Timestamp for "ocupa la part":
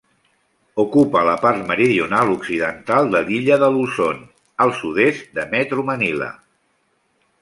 0.83-1.59